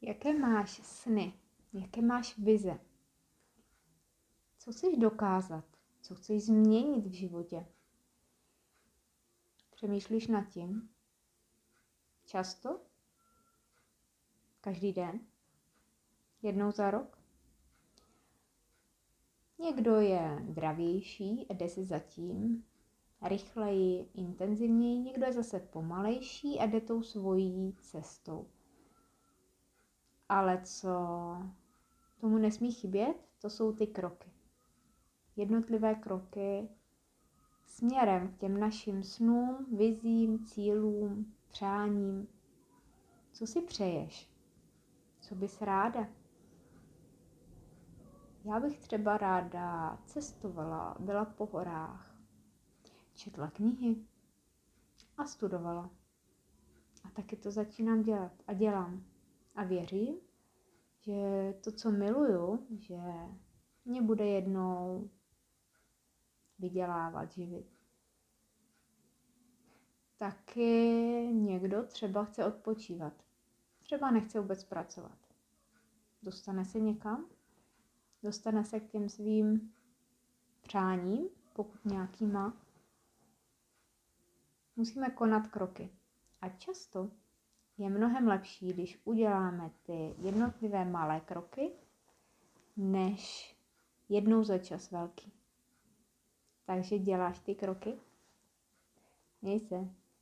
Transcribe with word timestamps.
Jaké 0.00 0.38
máš 0.38 0.70
sny? 0.70 1.34
Jaké 1.72 2.02
máš 2.02 2.38
vize? 2.38 2.78
Co 4.58 4.72
chceš 4.72 4.96
dokázat? 4.96 5.64
Co 6.00 6.14
chceš 6.14 6.44
změnit 6.44 7.06
v 7.06 7.12
životě? 7.12 7.66
Přemýšlíš 9.70 10.26
nad 10.26 10.42
tím? 10.42 10.90
Často? 12.26 12.80
Každý 14.60 14.92
den? 14.92 15.20
Jednou 16.42 16.70
za 16.70 16.90
rok? 16.90 17.18
Někdo 19.58 19.96
je 19.96 20.38
dravější 20.42 21.46
a 21.48 21.54
jde 21.54 21.68
si 21.68 21.84
zatím 21.84 22.64
rychleji, 23.22 24.10
intenzivněji, 24.14 24.98
někdo 24.98 25.26
je 25.26 25.32
zase 25.32 25.60
pomalejší 25.60 26.58
a 26.58 26.66
jde 26.66 26.80
tou 26.80 27.02
svojí 27.02 27.76
cestou. 27.80 28.46
Ale 30.28 30.60
co 30.64 30.90
tomu 32.20 32.38
nesmí 32.38 32.72
chybět, 32.72 33.16
to 33.40 33.50
jsou 33.50 33.72
ty 33.72 33.86
kroky. 33.86 34.30
Jednotlivé 35.36 35.94
kroky 35.94 36.68
směrem 37.66 38.28
k 38.28 38.36
těm 38.36 38.60
našim 38.60 39.02
snům, 39.02 39.66
vizím, 39.76 40.44
cílům, 40.44 41.34
přáním. 41.48 42.28
Co 43.32 43.46
si 43.46 43.60
přeješ? 43.60 44.30
Co 45.20 45.34
bys 45.34 45.60
ráda? 45.62 46.08
Já 48.44 48.60
bych 48.60 48.78
třeba 48.78 49.16
ráda 49.16 49.98
cestovala, 50.04 50.96
byla 50.98 51.24
po 51.24 51.46
horách, 51.46 52.14
četla 53.14 53.50
knihy 53.50 53.96
a 55.18 55.24
studovala. 55.24 55.90
A 57.04 57.10
taky 57.10 57.36
to 57.36 57.50
začínám 57.50 58.02
dělat 58.02 58.32
a 58.46 58.52
dělám. 58.52 59.04
A 59.58 59.64
věřím, 59.64 60.16
že 61.00 61.54
to, 61.64 61.72
co 61.72 61.90
miluju, 61.90 62.66
že 62.78 62.98
mě 63.84 64.02
bude 64.02 64.26
jednou 64.26 65.10
vydělávat, 66.58 67.32
živit. 67.32 67.66
Taky 70.16 70.62
někdo 71.32 71.82
třeba 71.82 72.24
chce 72.24 72.44
odpočívat. 72.44 73.12
Třeba 73.78 74.10
nechce 74.10 74.40
vůbec 74.40 74.64
pracovat. 74.64 75.18
Dostane 76.22 76.64
se 76.64 76.80
někam, 76.80 77.26
dostane 78.22 78.64
se 78.64 78.80
k 78.80 78.88
těm 78.88 79.08
svým 79.08 79.74
přáním, 80.62 81.28
pokud 81.52 81.84
nějaký 81.84 82.26
má. 82.26 82.56
Musíme 84.76 85.10
konat 85.10 85.48
kroky. 85.48 85.90
A 86.40 86.48
často 86.48 87.10
je 87.78 87.90
mnohem 87.90 88.28
lepší, 88.28 88.72
když 88.72 89.00
uděláme 89.04 89.70
ty 89.82 90.14
jednotlivé 90.18 90.84
malé 90.84 91.20
kroky, 91.20 91.70
než 92.76 93.54
jednou 94.08 94.44
za 94.44 94.58
čas 94.58 94.90
velký. 94.90 95.32
Takže 96.64 96.98
děláš 96.98 97.38
ty 97.38 97.54
kroky? 97.54 97.98
Měj 99.42 99.60
se. 99.60 99.88